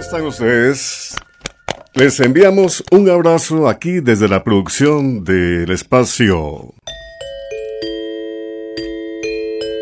[0.00, 1.14] están ustedes?
[1.94, 6.74] Les enviamos un abrazo aquí desde la producción del espacio.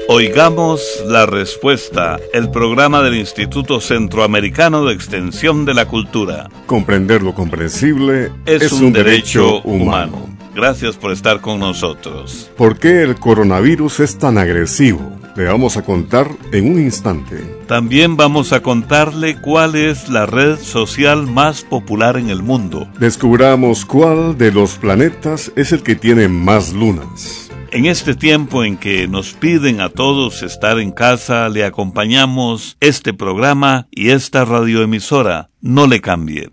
[0.08, 6.48] Oigamos la respuesta, el programa del Instituto Centroamericano de Extensión de la Cultura.
[6.66, 10.28] Comprender lo comprensible Es, un, derecho, humano.
[10.54, 12.50] Gracias por estar con nosotros.
[12.56, 15.17] ¿Por qué el coronavirus es tan agresivo?
[15.38, 17.36] Le vamos a contar en un instante.
[17.68, 22.88] También vamos a contarle cuál es la red social más popular en el mundo.
[22.98, 27.52] Descubramos cuál de los planetas es el que tiene más lunas.
[27.70, 33.14] En este tiempo en que nos piden a todos estar en casa, le acompañamos este
[33.14, 35.50] programa y esta radioemisora.
[35.60, 36.50] No le cambie.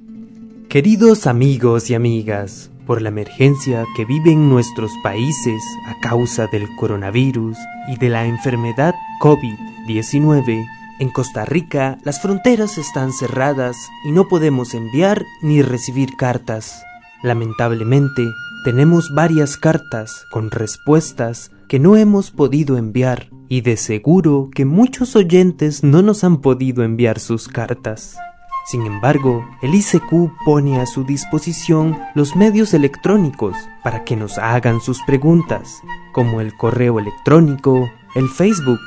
[0.69, 7.57] Queridos amigos y amigas, por la emergencia que viven nuestros países a causa del coronavirus
[7.87, 10.65] y de la enfermedad COVID-19,
[10.99, 16.83] en Costa Rica las fronteras están cerradas y no podemos enviar ni recibir cartas.
[17.21, 18.23] Lamentablemente,
[18.63, 25.15] tenemos varias cartas con respuestas que no hemos podido enviar y de seguro que muchos
[25.15, 28.17] oyentes no nos han podido enviar sus cartas.
[28.65, 34.81] Sin embargo, el ICQ pone a su disposición los medios electrónicos para que nos hagan
[34.81, 35.83] sus preguntas,
[36.13, 38.79] como el correo electrónico, el Facebook,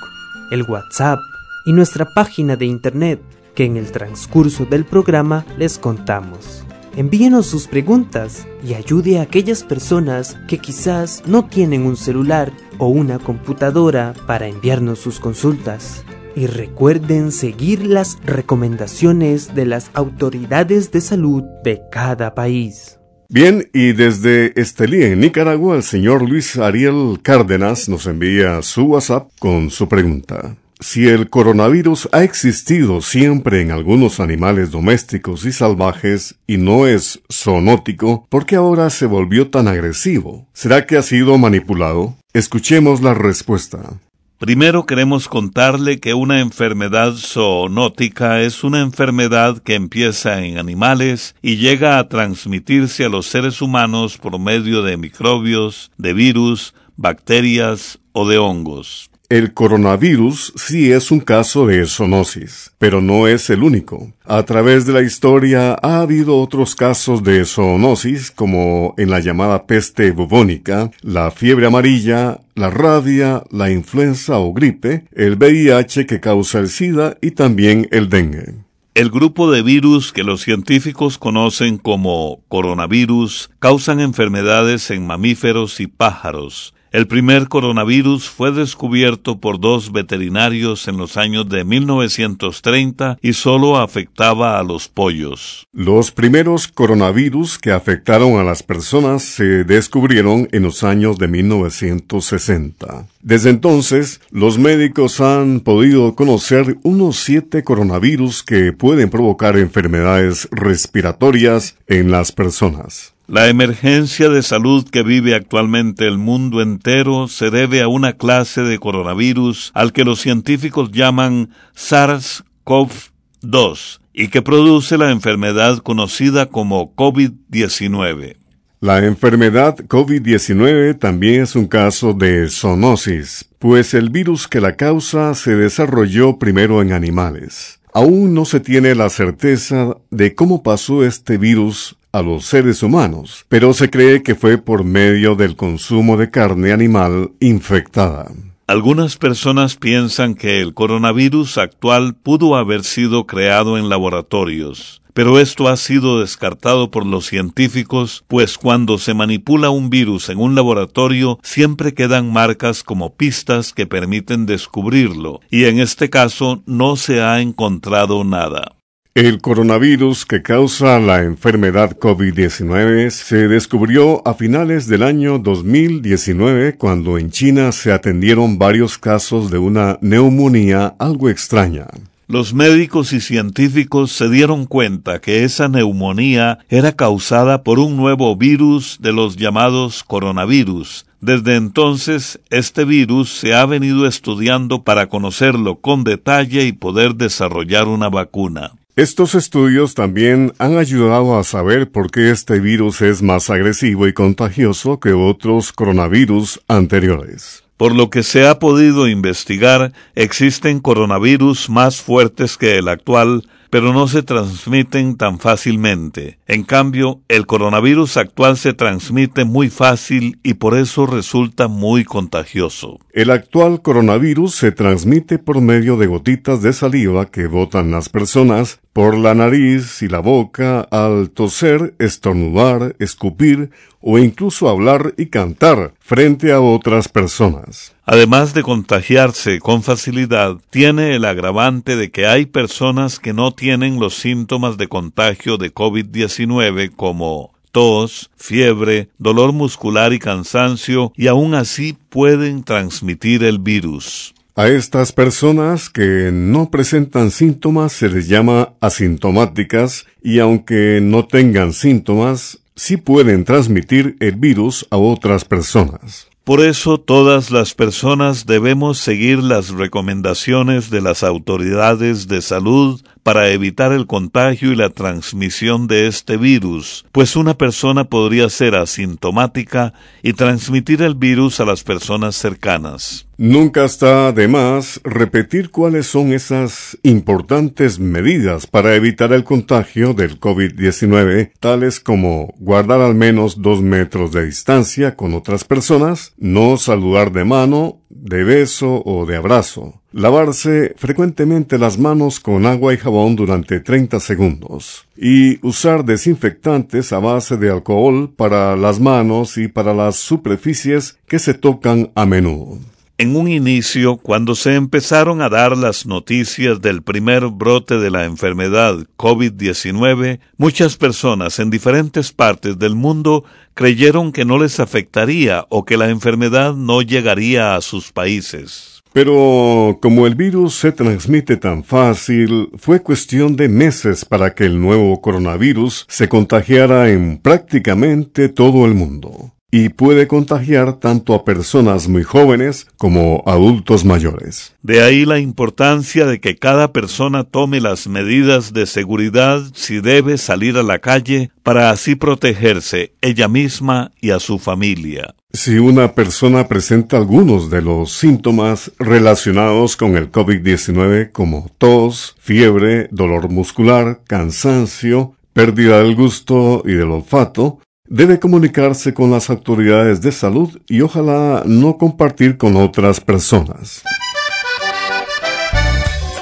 [0.51, 1.21] el WhatsApp
[1.65, 3.23] y nuestra página de Internet,
[3.55, 6.65] que en el transcurso del programa les contamos.
[6.97, 12.89] Envíenos sus preguntas y ayude a aquellas personas que quizás no tienen un celular o
[12.89, 16.05] una computadora para enviarnos sus consultas.
[16.39, 23.01] Y recuerden seguir las recomendaciones de las autoridades de salud de cada país.
[23.29, 29.29] Bien, y desde Estelí, en Nicaragua, el señor Luis Ariel Cárdenas nos envía su WhatsApp
[29.41, 30.55] con su pregunta.
[30.79, 37.21] Si el coronavirus ha existido siempre en algunos animales domésticos y salvajes y no es
[37.33, 40.47] zoonótico, ¿por qué ahora se volvió tan agresivo?
[40.53, 42.15] ¿Será que ha sido manipulado?
[42.33, 43.99] Escuchemos la respuesta.
[44.39, 51.57] Primero queremos contarle que una enfermedad zoonótica es una enfermedad que empieza en animales y
[51.57, 58.29] llega a transmitirse a los seres humanos por medio de microbios, de virus, bacterias o
[58.29, 59.11] de hongos.
[59.31, 64.11] El coronavirus sí es un caso de zoonosis, pero no es el único.
[64.25, 69.67] A través de la historia ha habido otros casos de zoonosis como en la llamada
[69.67, 76.61] peste bubónica, la fiebre amarilla, la rabia, la influenza o gripe, el VIH que causa
[76.61, 78.55] el SIDA y también el dengue.
[78.95, 85.87] El grupo de virus que los científicos conocen como coronavirus causan enfermedades en mamíferos y
[85.87, 86.73] pájaros.
[86.91, 93.77] El primer coronavirus fue descubierto por dos veterinarios en los años de 1930 y solo
[93.77, 95.67] afectaba a los pollos.
[95.73, 103.07] Los primeros coronavirus que afectaron a las personas se descubrieron en los años de 1960.
[103.21, 111.77] Desde entonces, los médicos han podido conocer unos siete coronavirus que pueden provocar enfermedades respiratorias
[111.87, 113.18] en las personas.
[113.29, 118.63] La emergencia de salud que vive actualmente el mundo entero se debe a una clase
[118.63, 126.97] de coronavirus al que los científicos llaman SARS-CoV-2 y que produce la enfermedad conocida como
[126.97, 128.37] COVID-19.
[128.81, 135.35] La enfermedad COVID-19 también es un caso de zoonosis, pues el virus que la causa
[135.35, 137.79] se desarrolló primero en animales.
[137.93, 143.45] Aún no se tiene la certeza de cómo pasó este virus a los seres humanos,
[143.49, 148.31] pero se cree que fue por medio del consumo de carne animal infectada.
[148.67, 155.69] Algunas personas piensan que el coronavirus actual pudo haber sido creado en laboratorios, pero esto
[155.69, 161.41] ha sido descartado por los científicos, pues cuando se manipula un virus en un laboratorio
[161.43, 167.41] siempre quedan marcas como pistas que permiten descubrirlo, y en este caso no se ha
[167.41, 168.78] encontrado nada.
[169.19, 177.19] El coronavirus que causa la enfermedad COVID-19 se descubrió a finales del año 2019 cuando
[177.19, 181.89] en China se atendieron varios casos de una neumonía algo extraña.
[182.29, 188.37] Los médicos y científicos se dieron cuenta que esa neumonía era causada por un nuevo
[188.37, 191.07] virus de los llamados coronavirus.
[191.21, 197.89] Desde entonces, este virus se ha venido estudiando para conocerlo con detalle y poder desarrollar
[197.89, 198.78] una vacuna.
[198.99, 204.13] Estos estudios también han ayudado a saber por qué este virus es más agresivo y
[204.13, 207.63] contagioso que otros coronavirus anteriores.
[207.77, 213.93] Por lo que se ha podido investigar, existen coronavirus más fuertes que el actual, pero
[213.93, 216.39] no se transmiten tan fácilmente.
[216.47, 222.99] En cambio, el coronavirus actual se transmite muy fácil y por eso resulta muy contagioso.
[223.13, 228.81] El actual coronavirus se transmite por medio de gotitas de saliva que botan las personas
[228.93, 233.71] por la nariz y la boca al toser, estornudar, escupir
[234.01, 237.95] o incluso hablar y cantar frente a otras personas.
[238.05, 244.01] Además de contagiarse con facilidad, tiene el agravante de que hay personas que no tienen
[244.01, 251.55] los síntomas de contagio de COVID-19 como tos, fiebre, dolor muscular y cansancio, y aún
[251.55, 254.35] así pueden transmitir el virus.
[254.55, 261.73] A estas personas que no presentan síntomas se les llama asintomáticas y aunque no tengan
[261.73, 266.29] síntomas, sí pueden transmitir el virus a otras personas.
[266.45, 273.51] Por eso todas las personas debemos seguir las recomendaciones de las autoridades de salud para
[273.51, 279.93] evitar el contagio y la transmisión de este virus, pues una persona podría ser asintomática
[280.23, 283.28] y transmitir el virus a las personas cercanas.
[283.41, 290.41] Nunca está de más repetir cuáles son esas importantes medidas para evitar el contagio del
[290.41, 297.31] COVID-19, tales como guardar al menos dos metros de distancia con otras personas, no saludar
[297.31, 300.03] de mano, de beso o de abrazo.
[300.11, 305.07] Lavarse frecuentemente las manos con agua y jabón durante 30 segundos.
[305.17, 311.39] Y usar desinfectantes a base de alcohol para las manos y para las superficies que
[311.39, 312.81] se tocan a menudo.
[313.21, 318.25] En un inicio, cuando se empezaron a dar las noticias del primer brote de la
[318.25, 323.43] enfermedad COVID-19, muchas personas en diferentes partes del mundo
[323.75, 329.03] creyeron que no les afectaría o que la enfermedad no llegaría a sus países.
[329.13, 334.81] Pero como el virus se transmite tan fácil, fue cuestión de meses para que el
[334.81, 342.09] nuevo coronavirus se contagiara en prácticamente todo el mundo y puede contagiar tanto a personas
[342.09, 344.75] muy jóvenes como adultos mayores.
[344.83, 350.39] De ahí la importancia de que cada persona tome las medidas de seguridad si debe
[350.39, 355.35] salir a la calle para así protegerse ella misma y a su familia.
[355.53, 363.09] Si una persona presenta algunos de los síntomas relacionados con el COVID-19 como tos, fiebre,
[363.11, 370.33] dolor muscular, cansancio, pérdida del gusto y del olfato, debe comunicarse con las autoridades de
[370.33, 374.03] salud y ojalá no compartir con otras personas.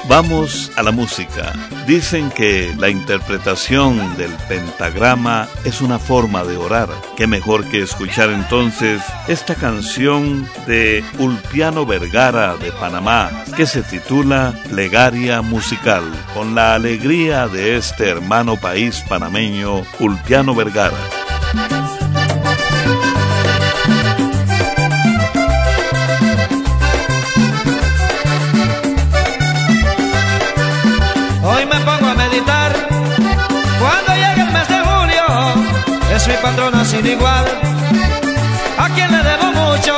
[0.09, 1.51] Vamos a la música.
[1.85, 6.87] Dicen que la interpretación del pentagrama es una forma de orar.
[7.17, 14.57] Qué mejor que escuchar entonces esta canción de Ulpiano Vergara de Panamá que se titula
[14.69, 21.26] Plegaria Musical, con la alegría de este hermano país panameño, Ulpiano Vergara.
[36.87, 37.45] Sin igual,
[38.77, 39.93] a quien le debo mucho.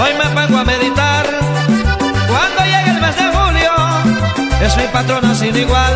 [0.00, 1.26] Hoy me pongo a meditar
[2.26, 3.72] cuando llegue el mes de julio.
[4.60, 5.94] Es mi patrona sin igual,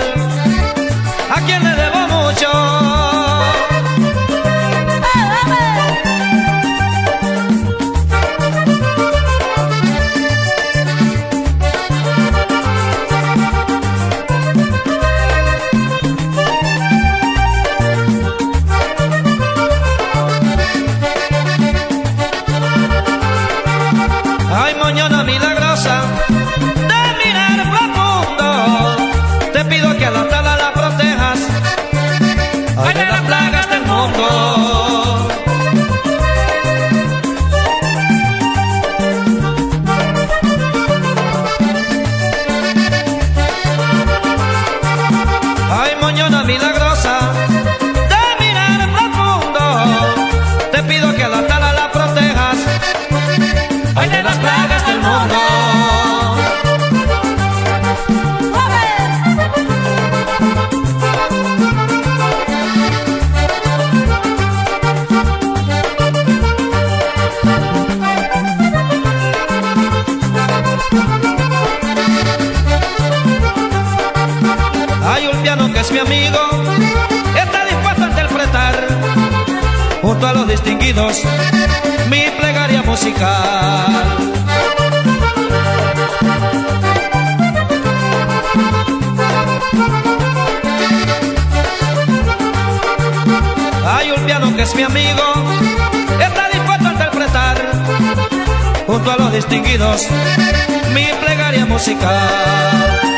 [93.85, 95.23] Hay un piano que es mi amigo,
[96.21, 97.57] está dispuesto a interpretar
[98.87, 100.07] junto a los distinguidos
[100.95, 103.12] mi plegaria musical.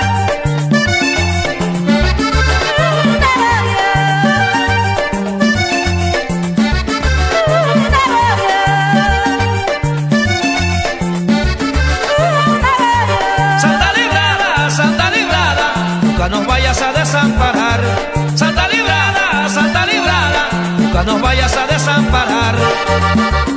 [21.07, 22.57] Nos vayas a desamparar.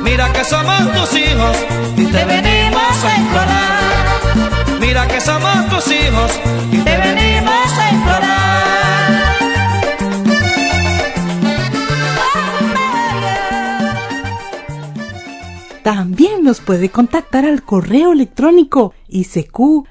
[0.02, 1.56] Mira que somos tus hijos
[1.96, 4.80] y te venimos a implorar.
[4.80, 6.40] Mira que somos tus hijos
[6.72, 8.38] y te venimos a implorar.
[15.82, 19.88] También nos puede contactar al correo electrónico isq.org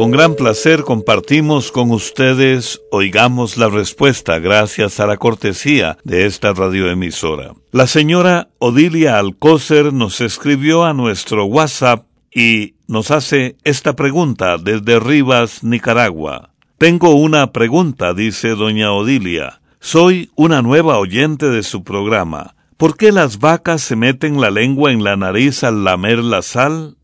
[0.00, 6.54] Con gran placer compartimos con ustedes Oigamos la Respuesta gracias a la cortesía de esta
[6.54, 7.52] radioemisora.
[7.70, 15.00] La señora Odilia Alcócer nos escribió a nuestro WhatsApp y nos hace esta pregunta desde
[15.00, 16.54] Rivas, Nicaragua.
[16.78, 19.60] Tengo una pregunta, dice doña Odilia.
[19.80, 22.54] Soy una nueva oyente de su programa.
[22.78, 26.96] ¿Por qué las vacas se meten la lengua en la nariz al lamer la sal?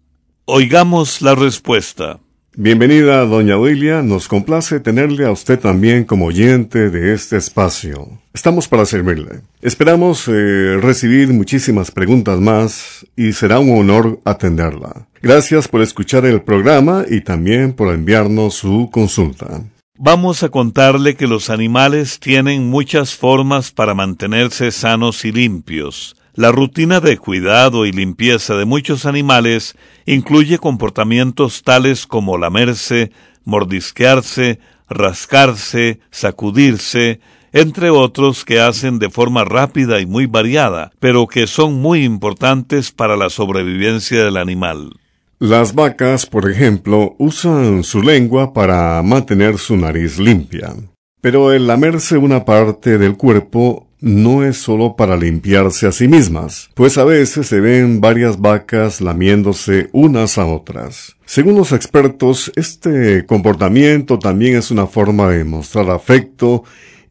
[0.46, 2.20] Oigamos la respuesta.
[2.58, 4.00] Bienvenida, doña Odilia.
[4.00, 8.18] Nos complace tenerle a usted también como oyente de este espacio.
[8.32, 9.42] Estamos para servirle.
[9.60, 15.06] Esperamos eh, recibir muchísimas preguntas más y será un honor atenderla.
[15.20, 19.60] Gracias por escuchar el programa y también por enviarnos su consulta.
[19.98, 26.16] Vamos a contarle que los animales tienen muchas formas para mantenerse sanos y limpios.
[26.36, 33.10] La rutina de cuidado y limpieza de muchos animales incluye comportamientos tales como lamerse,
[33.46, 37.20] mordisquearse, rascarse, sacudirse,
[37.54, 42.92] entre otros que hacen de forma rápida y muy variada, pero que son muy importantes
[42.92, 44.90] para la sobrevivencia del animal.
[45.38, 50.74] Las vacas, por ejemplo, usan su lengua para mantener su nariz limpia.
[51.22, 56.70] Pero el lamerse una parte del cuerpo no es solo para limpiarse a sí mismas,
[56.74, 61.16] pues a veces se ven varias vacas lamiéndose unas a otras.
[61.24, 66.62] Según los expertos, este comportamiento también es una forma de mostrar afecto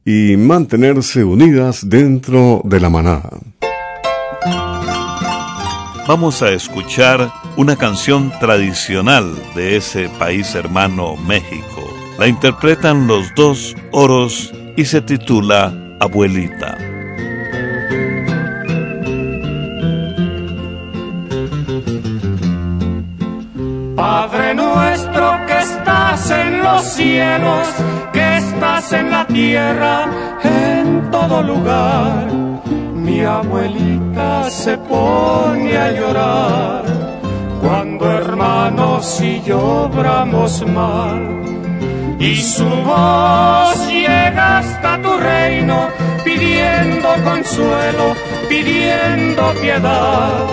[0.06, 3.30] y mantenerse unidas dentro de la manada.
[6.08, 11.84] Vamos a escuchar una canción tradicional de ese país hermano México.
[12.18, 16.78] La interpretan los dos oros y se titula abuelita.
[23.96, 27.68] Padre nuestro que estás en los cielos,
[28.12, 30.06] que estás en la tierra,
[30.44, 32.28] en todo lugar.
[32.94, 36.84] Mi abuelita se pone a llorar
[37.62, 41.65] cuando hermanos y yo obramos mal
[42.26, 45.90] y su voz llega hasta tu reino
[46.24, 48.16] pidiendo consuelo,
[48.50, 50.48] pidiendo piedad.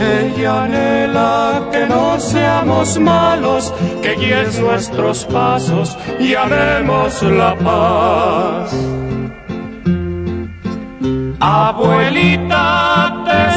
[0.00, 8.74] Ella anhela que no seamos malos, que guíes nuestros pasos y haremos la paz.
[11.40, 12.77] Abuelita,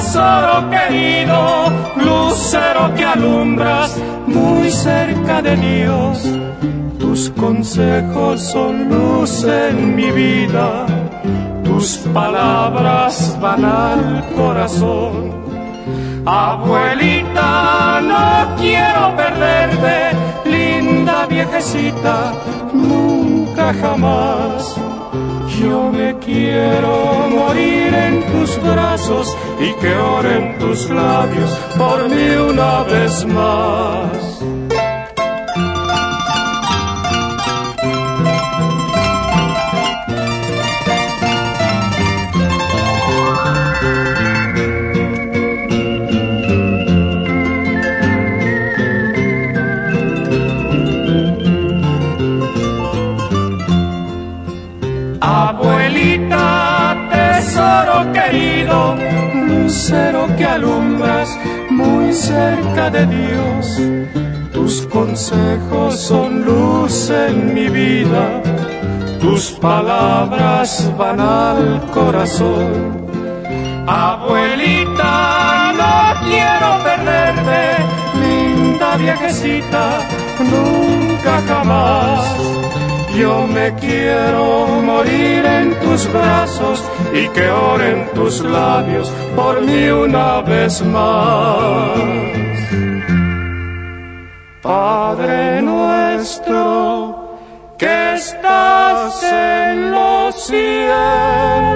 [0.02, 6.28] tesoro querido, lucero que alumbras muy cerca de Dios
[7.00, 10.86] tus consejos son luz en mi vida,
[11.64, 15.42] tus palabras van al corazón.
[16.26, 19.96] Abuelita, no quiero perderte,
[20.46, 22.34] linda viejecita,
[22.74, 24.76] nunca jamás.
[25.60, 32.84] Yo me quiero morir en tus brazos y que oren tus labios por mí una
[32.84, 34.51] vez más.
[60.52, 61.38] Alumbras
[61.70, 63.82] muy cerca de Dios.
[64.54, 68.42] Tus consejos son luz en mi vida,
[69.20, 73.08] tus palabras van al corazón.
[73.88, 75.94] Abuelita, no
[76.28, 77.62] quiero perderte,
[78.22, 79.84] linda viejecita,
[80.40, 82.81] nunca jamás
[83.18, 90.42] yo me quiero morir en tus brazos y que oren tus labios por mí una
[90.42, 92.00] vez más.
[94.62, 97.38] Padre nuestro
[97.78, 101.72] que estás en los cielos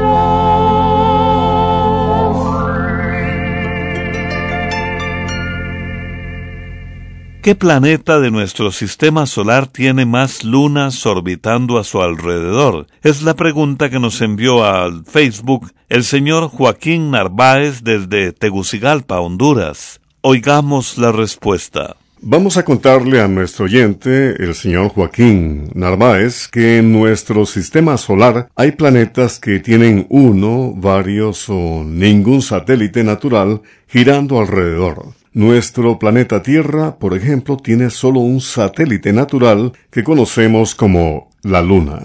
[7.46, 12.88] ¿Qué planeta de nuestro sistema solar tiene más lunas orbitando a su alrededor?
[13.04, 20.02] Es la pregunta que nos envió al Facebook el señor Joaquín Narváez desde Tegucigalpa, Honduras.
[20.22, 21.98] Oigamos la respuesta.
[22.20, 28.50] Vamos a contarle a nuestro oyente, el señor Joaquín Narváez, que en nuestro sistema solar
[28.56, 35.14] hay planetas que tienen uno, varios o ningún satélite natural girando alrededor.
[35.36, 42.04] Nuestro planeta Tierra, por ejemplo, tiene solo un satélite natural que conocemos como la Luna.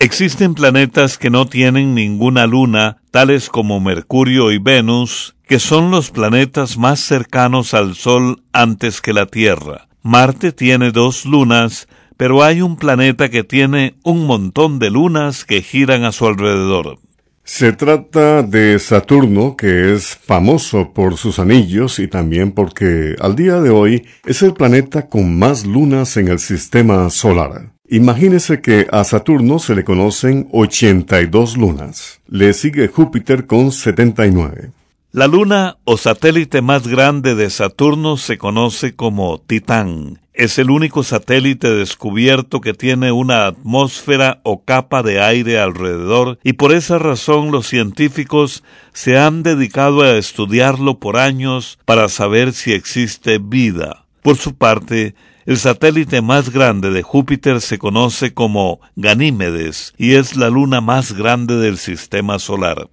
[0.00, 6.10] Existen planetas que no tienen ninguna luna, tales como Mercurio y Venus, que son los
[6.10, 9.86] planetas más cercanos al Sol antes que la Tierra.
[10.02, 15.62] Marte tiene dos lunas, pero hay un planeta que tiene un montón de lunas que
[15.62, 16.98] giran a su alrededor.
[17.44, 23.60] Se trata de Saturno, que es famoso por sus anillos y también porque al día
[23.60, 27.72] de hoy es el planeta con más lunas en el sistema solar.
[27.88, 32.20] Imagínese que a Saturno se le conocen 82 lunas.
[32.26, 34.70] Le sigue Júpiter con 79.
[35.10, 40.21] La luna o satélite más grande de Saturno se conoce como Titán.
[40.34, 46.54] Es el único satélite descubierto que tiene una atmósfera o capa de aire alrededor y
[46.54, 48.64] por esa razón los científicos
[48.94, 54.06] se han dedicado a estudiarlo por años para saber si existe vida.
[54.22, 55.14] Por su parte,
[55.44, 61.12] el satélite más grande de Júpiter se conoce como Ganímedes y es la luna más
[61.12, 62.88] grande del sistema solar.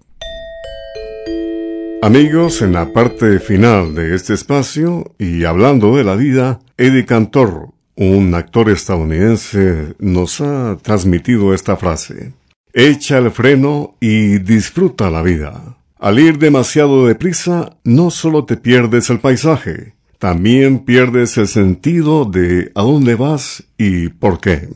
[2.01, 7.73] Amigos, en la parte final de este espacio y hablando de la vida, Eddie Cantor,
[7.97, 12.31] un actor estadounidense, nos ha transmitido esta frase.
[12.71, 15.75] Echa el freno y disfruta la vida.
[15.99, 22.71] Al ir demasiado deprisa, no solo te pierdes el paisaje, también pierdes el sentido de
[22.75, 24.69] a dónde vas y por qué.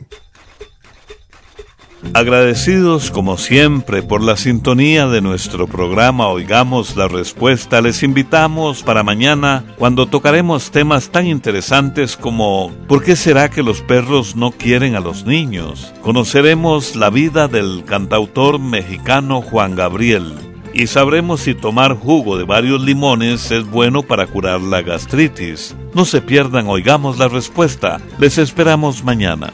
[2.13, 9.03] Agradecidos como siempre por la sintonía de nuestro programa Oigamos la Respuesta, les invitamos para
[9.03, 14.95] mañana cuando tocaremos temas tan interesantes como ¿por qué será que los perros no quieren
[14.95, 15.93] a los niños?
[16.01, 20.33] Conoceremos la vida del cantautor mexicano Juan Gabriel
[20.73, 25.75] y sabremos si tomar jugo de varios limones es bueno para curar la gastritis.
[25.93, 28.01] No se pierdan, oigamos la respuesta.
[28.17, 29.53] Les esperamos mañana.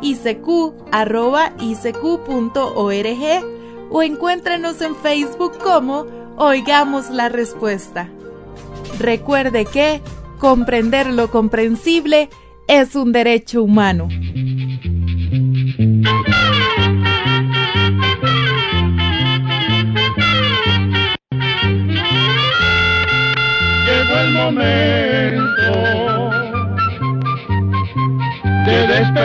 [0.00, 0.54] isq.org
[3.90, 8.08] o encuéntrenos en Facebook como Oigamos la Respuesta.
[8.98, 10.00] Recuerde que
[10.38, 12.30] comprender lo comprensible
[12.66, 14.08] es un derecho humano.
[23.86, 24.99] Llegó el momento